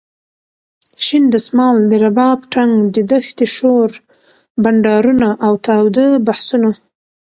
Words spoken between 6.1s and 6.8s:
بحثونه.